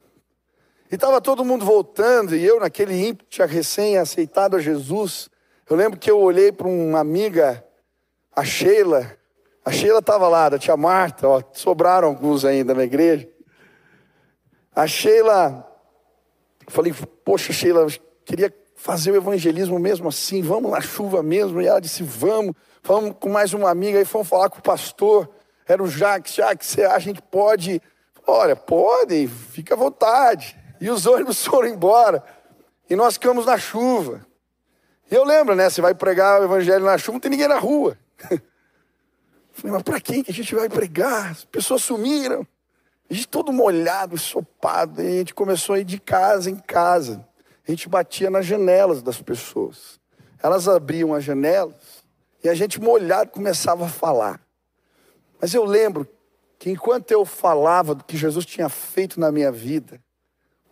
[0.92, 5.30] E estava todo mundo voltando, e eu, naquele ímpeto, tinha recém aceitado a Jesus.
[5.68, 7.64] Eu lembro que eu olhei para uma amiga
[8.36, 9.16] a Sheila,
[9.64, 13.28] a Sheila estava lá, da tia Marta, ó, sobraram alguns ainda na igreja.
[14.74, 15.66] A Sheila,
[16.68, 17.86] falei, poxa, Sheila,
[18.24, 21.60] queria fazer o evangelismo mesmo assim, vamos na chuva mesmo.
[21.60, 25.28] E ela disse, vamos, vamos com mais uma amiga, aí fomos falar com o pastor,
[25.68, 27.82] era o Jacques, Jacques, você acha que a gente pode?
[28.26, 30.58] Olha, pode, fica à vontade.
[30.80, 32.24] E os ônibus foram embora,
[32.88, 34.26] e nós ficamos na chuva.
[35.10, 37.58] E eu lembro, né, você vai pregar o evangelho na chuva, não tem ninguém na
[37.58, 37.98] rua.
[39.52, 41.32] Falei, mas para quem que a gente vai pregar?
[41.32, 42.46] As pessoas sumiram.
[43.10, 45.02] A gente todo molhado, ensopado.
[45.02, 47.26] E a gente começou a ir de casa em casa.
[47.66, 49.98] A gente batia nas janelas das pessoas.
[50.42, 52.04] Elas abriam as janelas
[52.44, 54.40] e a gente molhado começava a falar.
[55.40, 56.06] Mas eu lembro
[56.58, 60.00] que enquanto eu falava do que Jesus tinha feito na minha vida,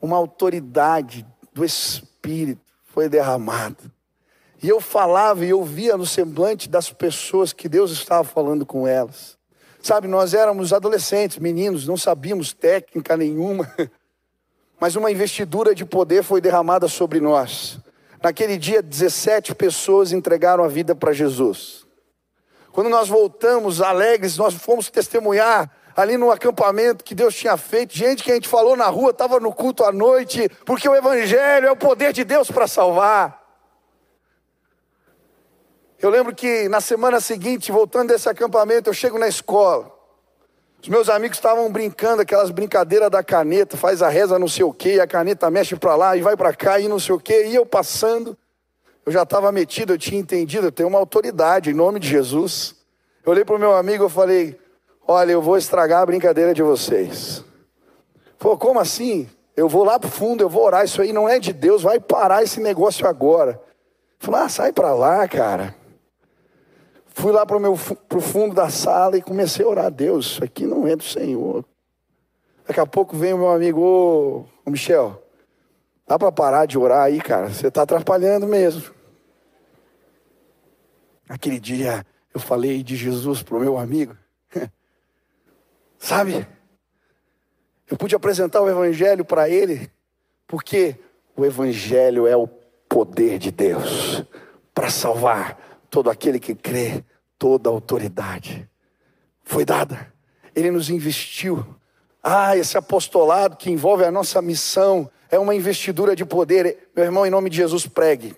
[0.01, 3.93] uma autoridade do Espírito foi derramada.
[4.63, 8.87] E eu falava e eu via no semblante das pessoas que Deus estava falando com
[8.87, 9.37] elas.
[9.81, 13.71] Sabe, nós éramos adolescentes, meninos, não sabíamos técnica nenhuma.
[14.81, 17.79] mas uma investidura de poder foi derramada sobre nós.
[18.23, 21.86] Naquele dia, 17 pessoas entregaram a vida para Jesus.
[22.77, 27.97] Quando nós voltamos alegres, nós fomos testemunhar ali no acampamento que Deus tinha feito.
[27.97, 31.69] Gente que a gente falou na rua, estava no culto à noite, porque o Evangelho
[31.69, 33.43] é o poder de Deus para salvar.
[35.99, 39.91] Eu lembro que na semana seguinte, voltando desse acampamento, eu chego na escola.
[40.83, 44.73] Os meus amigos estavam brincando aquelas brincadeiras da caneta, faz a reza não sei o
[44.75, 47.19] quê, e a caneta mexe para lá e vai para cá e não sei o
[47.19, 47.47] quê.
[47.47, 48.37] E eu passando,
[49.07, 52.75] eu já estava metido, eu tinha entendido, eu tenho uma autoridade em nome de Jesus.
[53.25, 54.59] Eu olhei para o meu amigo e falei:
[55.07, 57.45] Olha, eu vou estragar a brincadeira de vocês.
[58.37, 59.29] Falou, como assim?
[59.57, 61.83] Eu vou lá para o fundo, eu vou orar, isso aí não é de Deus,
[61.83, 63.61] vai parar esse negócio agora.
[64.19, 65.75] Falou, ah, sai para lá, cara.
[67.07, 69.91] Fui lá para o fundo da sala e comecei a orar.
[69.91, 71.65] Deus, isso aqui não é do Senhor.
[72.67, 75.23] Daqui a pouco vem o meu amigo, ô, ô Michel,
[76.07, 77.49] dá para parar de orar aí, cara?
[77.49, 78.96] Você está atrapalhando mesmo.
[81.29, 84.17] Aquele dia eu falei de Jesus para o meu amigo.
[85.99, 86.47] Sabe?
[87.91, 89.91] Eu pude apresentar o Evangelho para ele,
[90.47, 90.97] porque
[91.37, 92.49] o Evangelho é o
[92.89, 94.25] poder de Deus
[94.75, 95.59] para salvar
[95.89, 97.05] todo aquele que crê,
[97.39, 98.69] toda autoridade
[99.47, 100.13] foi dada.
[100.55, 101.65] Ele nos investiu.
[102.23, 106.91] Ah, esse apostolado que envolve a nossa missão é uma investidura de poder.
[106.95, 108.37] Meu irmão, em nome de Jesus, pregue.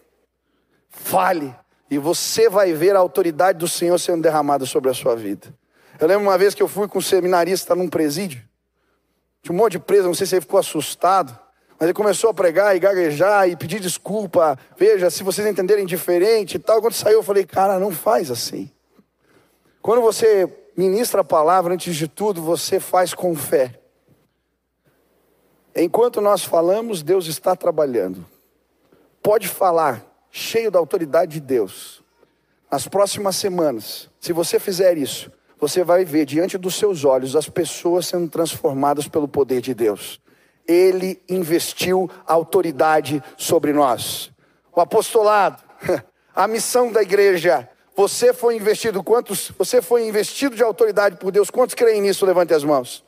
[0.90, 1.54] Fale.
[1.90, 5.54] E você vai ver a autoridade do Senhor sendo derramada sobre a sua vida.
[5.98, 8.42] Eu lembro uma vez que eu fui com um seminarista num presídio.
[9.42, 11.36] Tinha um monte de preso, não sei se ele ficou assustado.
[11.78, 14.58] Mas ele começou a pregar e gaguejar e pedir desculpa.
[14.76, 16.80] Veja, se vocês entenderem diferente e tal.
[16.80, 18.70] Quando saiu, eu falei, cara, não faz assim.
[19.80, 23.80] Quando você ministra a palavra, antes de tudo, você faz com fé.
[25.74, 28.26] Enquanto nós falamos, Deus está trabalhando.
[29.22, 32.02] Pode falar, cheio da autoridade de Deus.
[32.70, 37.48] Nas próximas semanas, se você fizer isso, você vai ver diante dos seus olhos as
[37.48, 40.20] pessoas sendo transformadas pelo poder de Deus.
[40.66, 44.30] Ele investiu autoridade sobre nós.
[44.74, 45.62] O apostolado,
[46.34, 47.68] a missão da igreja.
[47.96, 49.50] Você foi investido quantos?
[49.58, 51.50] Você foi investido de autoridade por Deus.
[51.50, 52.24] Quantos creem nisso?
[52.24, 53.04] Levante as mãos.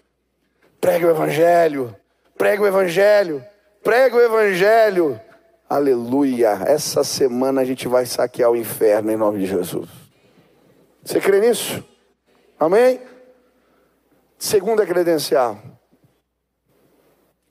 [0.81, 1.95] Pregue o evangelho.
[2.37, 3.45] Pregue o evangelho.
[3.85, 5.21] Pregue o evangelho.
[5.71, 6.65] Aleluia.
[6.67, 9.89] Essa semana a gente vai saquear o inferno em nome de Jesus.
[11.05, 11.83] Você crê nisso?
[12.59, 13.01] Amém?
[14.37, 15.63] Segunda credencial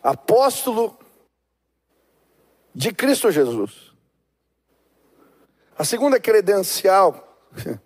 [0.03, 0.97] apóstolo
[2.73, 3.93] de Cristo Jesus.
[5.77, 7.47] A segunda credencial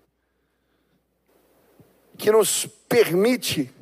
[2.17, 3.74] que nos permite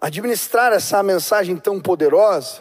[0.00, 2.60] administrar essa mensagem tão poderosa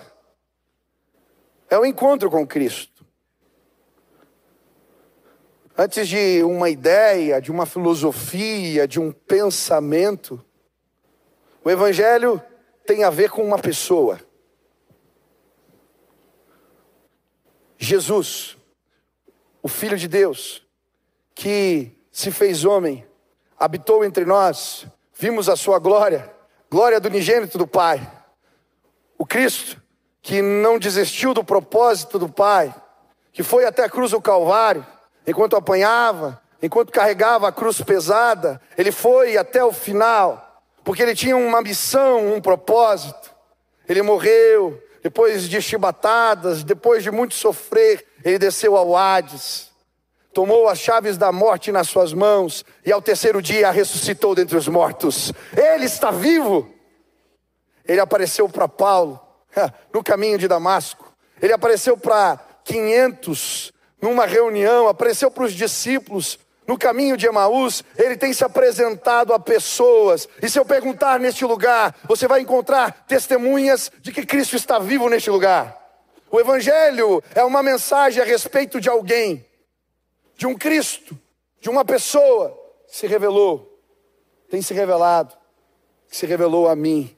[1.70, 2.91] é o encontro com Cristo.
[5.84, 10.40] Antes de uma ideia, de uma filosofia, de um pensamento,
[11.64, 12.40] o Evangelho
[12.86, 14.20] tem a ver com uma pessoa.
[17.80, 18.56] Jesus,
[19.60, 20.64] o Filho de Deus,
[21.34, 23.04] que se fez homem,
[23.58, 26.32] habitou entre nós, vimos a sua glória,
[26.70, 28.08] glória do unigênito do Pai.
[29.18, 29.82] O Cristo,
[30.22, 32.72] que não desistiu do propósito do Pai,
[33.34, 34.86] que foi até a cruz do Calvário,
[35.26, 41.36] enquanto apanhava, enquanto carregava a cruz pesada, ele foi até o final, porque ele tinha
[41.36, 43.32] uma missão, um propósito.
[43.88, 49.72] Ele morreu, depois de chibatadas, depois de muito sofrer, ele desceu ao Hades,
[50.34, 54.68] tomou as chaves da morte nas suas mãos e ao terceiro dia ressuscitou dentre os
[54.68, 55.34] mortos.
[55.56, 56.72] Ele está vivo.
[57.86, 59.20] Ele apareceu para Paulo
[59.94, 61.12] no caminho de Damasco.
[61.42, 63.71] Ele apareceu para 500
[64.02, 69.40] numa reunião, apareceu para os discípulos no caminho de Emaús, ele tem se apresentado a
[69.40, 70.28] pessoas.
[70.42, 75.10] E se eu perguntar neste lugar, você vai encontrar testemunhas de que Cristo está vivo
[75.10, 75.78] neste lugar.
[76.32, 79.46] O Evangelho é uma mensagem a respeito de alguém,
[80.38, 81.20] de um Cristo,
[81.60, 82.58] de uma pessoa
[82.88, 83.78] que se revelou,
[84.50, 85.36] tem se revelado,
[86.10, 87.16] que se revelou a mim.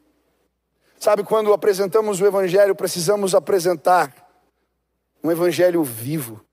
[0.99, 4.11] Sabe, quando apresentamos o Evangelho, precisamos apresentar
[5.23, 6.43] um Evangelho vivo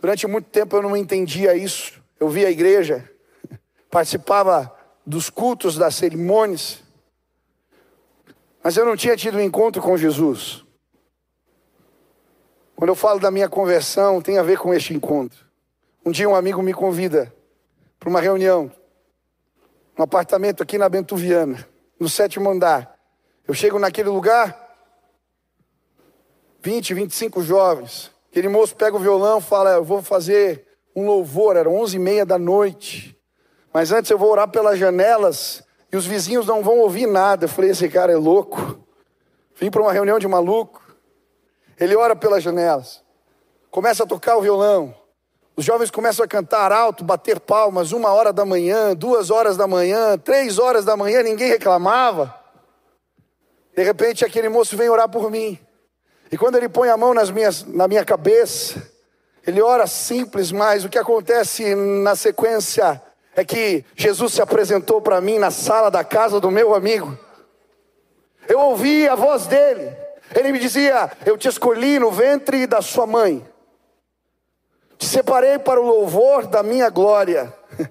[0.00, 2.02] Durante muito tempo eu não entendia isso.
[2.18, 3.08] Eu via a igreja,
[3.90, 4.72] participava
[5.04, 6.82] dos cultos, das cerimônias,
[8.62, 10.64] mas eu não tinha tido um encontro com Jesus.
[12.76, 15.46] Quando eu falo da minha conversão, tem a ver com este encontro.
[16.04, 17.34] Um dia um amigo me convida
[17.98, 18.70] para uma reunião,
[19.98, 21.68] um apartamento aqui na Bento Viana,
[21.98, 22.96] no sétimo andar.
[23.46, 24.76] Eu chego naquele lugar,
[26.62, 28.12] 20, 25 jovens.
[28.30, 31.56] Aquele moço pega o violão, fala: Eu vou fazer um louvor.
[31.56, 33.18] Era 11 e meia da noite.
[33.72, 35.62] Mas antes eu vou orar pelas janelas
[35.92, 37.44] e os vizinhos não vão ouvir nada.
[37.44, 38.78] Eu falei: Esse cara é louco.
[39.56, 40.82] Vim para uma reunião de maluco.
[41.80, 43.04] Ele ora pelas janelas,
[43.70, 44.94] começa a tocar o violão.
[45.56, 49.66] Os jovens começam a cantar alto, bater palmas, uma hora da manhã, duas horas da
[49.66, 52.34] manhã, três horas da manhã, ninguém reclamava.
[53.76, 55.58] De repente aquele moço vem orar por mim.
[56.30, 58.82] E quando ele põe a mão nas minhas, na minha cabeça,
[59.46, 63.02] ele ora simples, mas o que acontece na sequência
[63.34, 67.18] é que Jesus se apresentou para mim na sala da casa do meu amigo.
[68.46, 69.96] Eu ouvi a voz dele.
[70.34, 73.46] Ele me dizia: Eu te escolhi no ventre da sua mãe.
[74.98, 77.54] Te separei para o louvor da minha glória.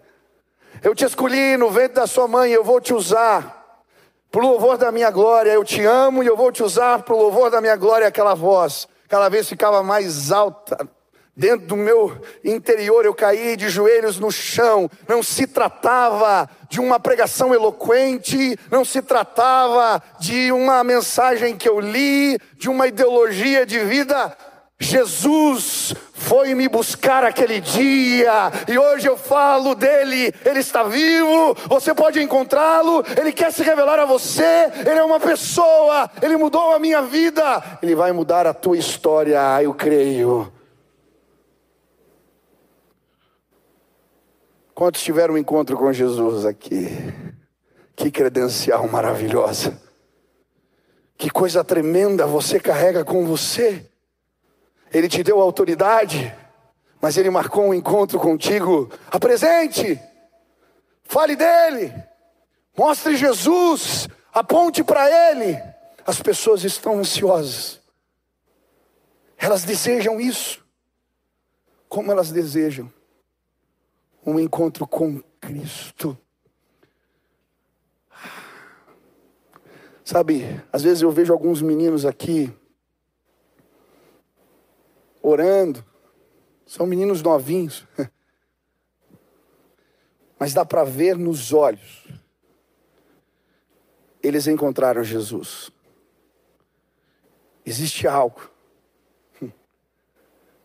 [0.84, 3.57] Eu te escolhi no ventre da sua mãe, eu vou te usar
[4.32, 7.16] para o louvor da minha glória, eu te amo e eu vou te usar para
[7.16, 8.08] o louvor da minha glória.
[8.08, 10.78] Aquela voz cada vez ficava mais alta.
[11.36, 14.90] Dentro do meu interior eu caí de joelhos no chão.
[15.08, 21.80] Não se tratava de uma pregação eloquente, não se tratava de uma mensagem que eu
[21.80, 24.36] li, de uma ideologia de vida.
[24.80, 31.94] Jesus foi me buscar aquele dia, e hoje eu falo dele, ele está vivo, você
[31.94, 36.80] pode encontrá-lo, ele quer se revelar a você, ele é uma pessoa, ele mudou a
[36.80, 40.52] minha vida, ele vai mudar a tua história, eu creio.
[44.74, 46.90] Quantos tiveram um encontro com Jesus aqui?
[47.96, 49.80] Que credencial maravilhosa,
[51.16, 53.86] que coisa tremenda você carrega com você.
[54.94, 56.34] Ele te deu autoridade,
[57.02, 58.90] mas ele marcou um encontro contigo.
[59.12, 60.00] Apresente,
[61.04, 61.94] fale dele,
[62.78, 65.62] mostre Jesus, aponte para ele.
[66.06, 67.82] As pessoas estão ansiosas,
[69.38, 70.66] elas desejam isso.
[71.90, 72.92] Como elas desejam
[74.26, 76.18] um encontro com Cristo.
[80.04, 82.54] Sabe, às vezes eu vejo alguns meninos aqui
[85.28, 85.84] orando.
[86.66, 87.86] São meninos novinhos.
[90.40, 92.08] Mas dá para ver nos olhos.
[94.22, 95.72] Eles encontraram Jesus.
[97.66, 98.50] Existe algo.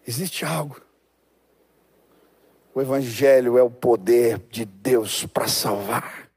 [0.07, 0.81] Existe algo.
[2.75, 6.31] O Evangelho é o poder de Deus para salvar.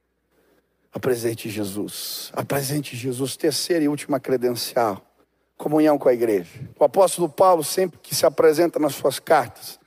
[0.94, 2.32] Apresente Jesus.
[2.34, 3.36] Apresente Jesus.
[3.36, 5.15] Terceira e última credencial
[5.58, 6.52] comunhão com a igreja.
[6.78, 9.80] O apóstolo Paulo, sempre que se apresenta nas suas cartas,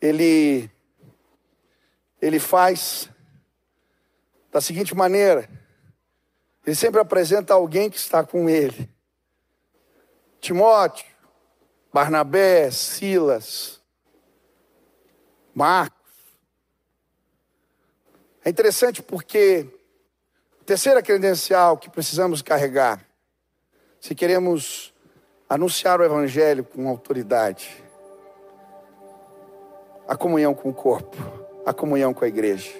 [0.00, 0.70] ele,
[2.20, 3.08] ele faz
[4.50, 5.48] da seguinte maneira:
[6.66, 8.88] ele sempre apresenta alguém que está com ele.
[10.40, 11.06] Timóteo,
[11.92, 13.80] Barnabé, Silas,
[15.54, 15.98] Marcos.
[18.42, 19.66] É interessante porque
[20.60, 23.06] a terceira credencial que precisamos carregar,
[24.00, 24.89] se queremos
[25.50, 27.82] anunciar o Evangelho com autoridade,
[30.06, 31.16] a comunhão com o corpo,
[31.66, 32.72] a comunhão com a igreja.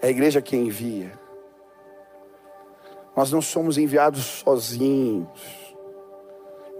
[0.00, 1.12] É a igreja que envia.
[3.14, 5.76] Nós não somos enviados sozinhos.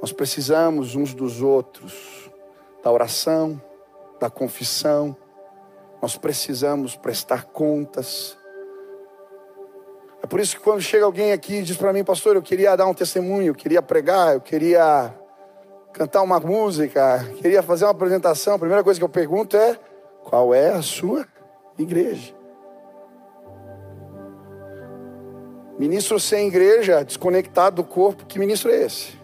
[0.01, 2.31] Nós precisamos uns dos outros,
[2.83, 3.61] da oração,
[4.19, 5.15] da confissão.
[6.01, 8.39] Nós precisamos prestar contas.
[10.23, 12.77] É por isso que quando chega alguém aqui e diz para mim, pastor, eu queria
[12.77, 15.18] dar um testemunho, eu queria pregar, eu queria
[15.93, 19.79] cantar uma música, queria fazer uma apresentação, a primeira coisa que eu pergunto é:
[20.23, 21.27] qual é a sua
[21.79, 22.35] igreja?
[25.79, 29.17] Ministro sem igreja, desconectado do corpo, que ministro é esse?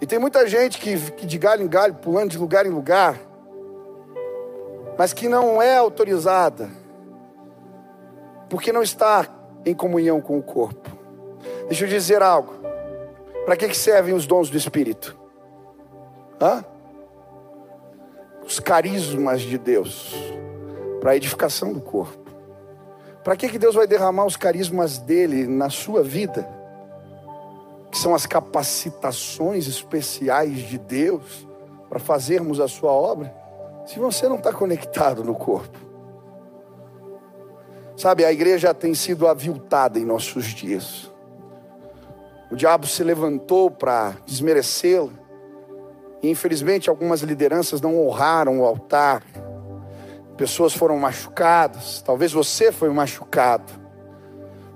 [0.00, 3.18] E tem muita gente que, que de galho em galho, pulando de lugar em lugar,
[4.98, 6.68] mas que não é autorizada,
[8.50, 9.26] porque não está
[9.64, 10.90] em comunhão com o corpo.
[11.68, 12.61] Deixa eu dizer algo.
[13.44, 15.16] Para que, que servem os dons do Espírito?
[16.40, 16.64] Hã?
[18.44, 20.14] Os carismas de Deus
[21.00, 22.30] para a edificação do corpo.
[23.24, 26.48] Para que, que Deus vai derramar os carismas dele na sua vida?
[27.90, 31.46] Que são as capacitações especiais de Deus
[31.88, 33.34] para fazermos a sua obra,
[33.84, 35.78] se você não está conectado no corpo.
[37.96, 41.11] Sabe, a igreja tem sido aviltada em nossos dias.
[42.52, 45.08] O diabo se levantou para desmerecê-la.
[46.22, 49.22] E infelizmente algumas lideranças não honraram o altar.
[50.36, 52.02] Pessoas foram machucadas.
[52.02, 53.72] Talvez você foi machucado.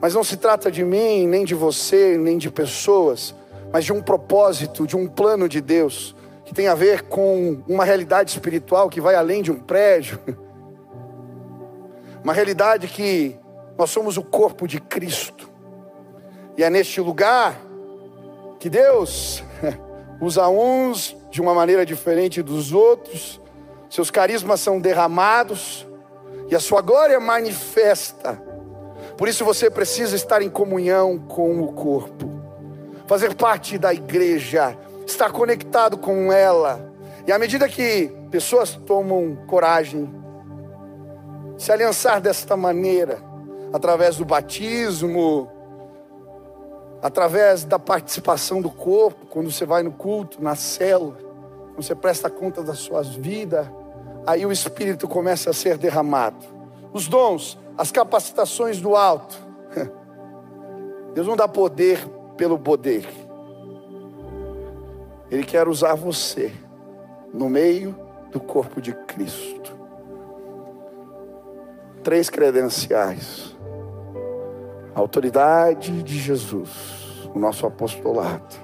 [0.01, 3.35] Mas não se trata de mim, nem de você, nem de pessoas,
[3.71, 6.17] mas de um propósito, de um plano de Deus,
[6.47, 10.19] que tem a ver com uma realidade espiritual que vai além de um prédio.
[12.25, 13.39] Uma realidade que
[13.77, 15.51] nós somos o corpo de Cristo.
[16.57, 17.66] E é neste lugar
[18.67, 19.45] que Deus
[20.21, 23.41] usa uns de uma maneira diferente dos outros,
[23.89, 25.87] seus carismas são derramados
[26.51, 28.43] e a sua glória manifesta.
[29.17, 32.29] Por isso você precisa estar em comunhão com o corpo,
[33.07, 36.93] fazer parte da igreja, estar conectado com ela.
[37.25, 40.13] E à medida que pessoas tomam coragem,
[41.57, 43.23] se aliançar desta maneira,
[43.73, 45.49] através do batismo,
[47.03, 51.17] através da participação do corpo, quando você vai no culto, na célula,
[51.75, 53.67] quando você presta conta das suas vidas,
[54.27, 56.45] aí o Espírito começa a ser derramado.
[56.93, 59.37] Os dons, as capacitações do alto.
[61.15, 63.09] Deus não dá poder pelo poder.
[65.31, 66.53] Ele quer usar você
[67.33, 67.97] no meio
[68.31, 69.75] do corpo de Cristo.
[72.03, 73.56] Três credenciais:
[74.97, 78.57] a autoridade de Jesus, o nosso apostolado,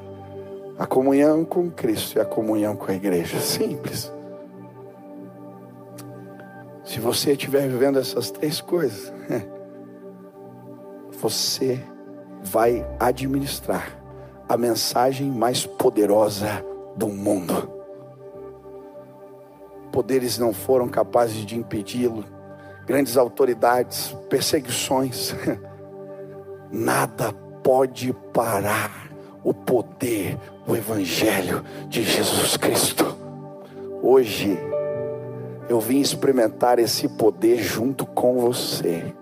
[0.79, 3.39] a comunhão com Cristo e a comunhão com a igreja.
[3.39, 4.11] Simples.
[6.87, 9.13] Se você estiver vivendo essas três coisas,
[11.21, 11.79] você
[12.43, 13.95] vai administrar
[14.49, 16.65] a mensagem mais poderosa
[16.97, 17.71] do mundo.
[19.93, 22.25] Poderes não foram capazes de impedi-lo,
[22.87, 25.35] grandes autoridades, perseguições,
[26.73, 29.13] nada pode parar
[29.45, 33.15] o poder do Evangelho de Jesus Cristo.
[34.03, 34.59] Hoje,
[35.69, 39.15] eu vim experimentar esse poder junto com você.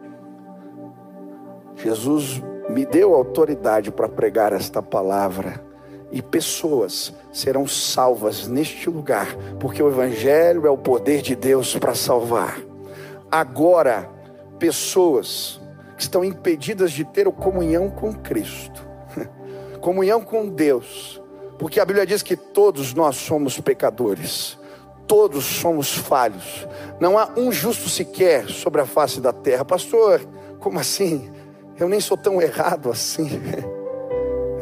[1.77, 2.41] Jesus
[2.71, 5.69] me deu autoridade para pregar esta palavra.
[6.13, 9.29] E pessoas serão salvas neste lugar,
[9.61, 12.61] porque o Evangelho é o poder de Deus para salvar.
[13.31, 14.11] Agora,
[14.59, 15.60] pessoas
[16.03, 18.87] estão impedidas de ter comunhão com Cristo,
[19.81, 21.21] comunhão com Deus,
[21.59, 24.59] porque a Bíblia diz que todos nós somos pecadores,
[25.07, 26.67] todos somos falhos,
[26.99, 29.65] não há um justo sequer sobre a face da terra.
[29.65, 30.21] Pastor,
[30.59, 31.31] como assim?
[31.79, 33.29] Eu nem sou tão errado assim.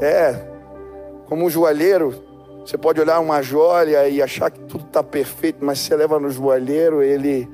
[0.01, 0.33] É,
[1.27, 2.15] como um joalheiro,
[2.65, 6.31] você pode olhar uma joia e achar que tudo está perfeito, mas você leva no
[6.31, 7.51] joalheiro, ele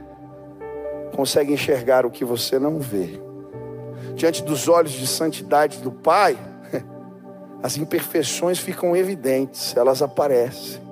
[1.17, 3.24] consegue enxergar o que você não vê.
[4.15, 6.37] Diante dos olhos de santidade do Pai,
[7.63, 10.83] as imperfeições ficam evidentes, elas aparecem.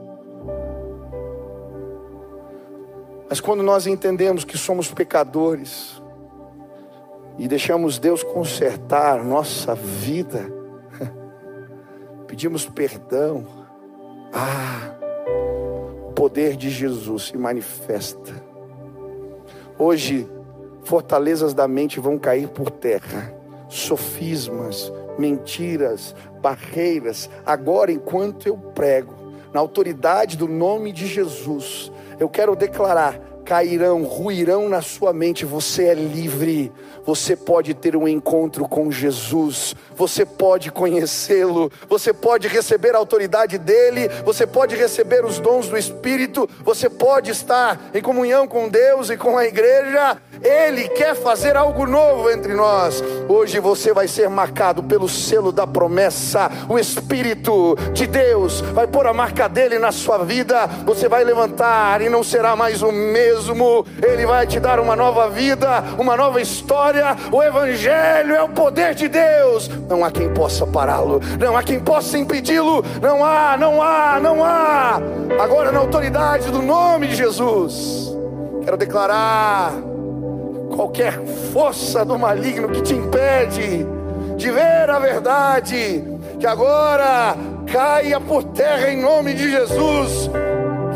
[3.29, 6.03] Mas quando nós entendemos que somos pecadores,
[7.39, 10.53] e deixamos Deus consertar nossa vida,
[12.27, 13.47] pedimos perdão,
[14.33, 14.95] ah,
[16.09, 18.33] o poder de Jesus se manifesta.
[19.79, 20.29] Hoje,
[20.85, 23.35] fortalezas da mente vão cair por terra,
[23.69, 27.31] sofismas, mentiras, barreiras.
[27.47, 29.15] Agora, enquanto eu prego,
[29.53, 33.21] na autoridade do nome de Jesus, eu quero declarar
[33.53, 35.45] cairão, ruirão na sua mente.
[35.45, 36.73] Você é livre,
[37.05, 43.59] você pode ter um encontro com Jesus, você pode conhecê-lo, você pode receber a autoridade
[43.59, 49.11] dele, você pode receber os dons do Espírito, você pode estar em comunhão com Deus
[49.11, 50.17] e com a igreja.
[50.43, 53.05] Ele quer fazer algo novo entre nós.
[53.29, 56.51] Hoje você vai ser marcado pelo selo da promessa.
[56.71, 60.67] O Espírito de Deus vai pôr a marca dele na sua vida.
[60.87, 63.42] Você vai levantar e não será mais o mesmo.
[64.03, 67.17] Ele vai te dar uma nova vida, uma nova história.
[67.31, 69.69] O Evangelho é o poder de Deus.
[69.89, 72.85] Não há quem possa pará-lo, não há quem possa impedi-lo.
[73.01, 75.01] Não há, não há, não há.
[75.41, 78.17] Agora, na autoridade do nome de Jesus,
[78.65, 79.73] quero declarar
[80.75, 81.21] qualquer
[81.53, 83.87] força do maligno que te impede
[84.37, 86.05] de ver a verdade,
[86.41, 87.37] que agora
[87.71, 90.31] caia por terra em nome de Jesus.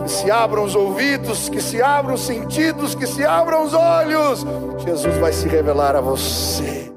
[0.06, 4.46] Que se abram os ouvidos, que se abram os sentidos, que se abram os olhos.
[4.84, 6.95] Jesus vai se revelar a você.